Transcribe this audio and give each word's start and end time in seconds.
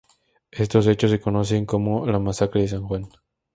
Estos 0.49 0.87
hechos 0.87 1.11
se 1.11 1.19
conocen 1.21 1.67
como 1.67 2.07
la 2.07 2.17
Masacre 2.17 2.61
de 2.61 2.67
San 2.69 2.81
Juan. 2.87 3.07